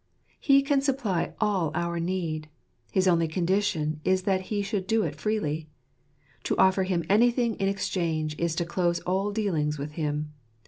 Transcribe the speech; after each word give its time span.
He 0.39 0.63
can 0.63 0.81
supply 0.81 1.35
all 1.39 1.69
our 1.75 1.99
need. 1.99 2.49
His 2.91 3.07
only 3.07 3.27
condition 3.27 4.01
is 4.03 4.23
that 4.23 4.49
He 4.49 4.63
should 4.63 4.87
do 4.87 5.03
it 5.03 5.13
freely. 5.15 5.69
To 6.45 6.57
offer 6.57 6.81
Him 6.85 7.03
anything 7.07 7.53
in 7.57 7.67
exchange 7.69 8.35
is 8.39 8.55
to 8.55 8.65
close 8.65 8.99
all 9.01 9.29
dealings 9.31 9.77
with 9.77 9.91
Him. 9.91 10.33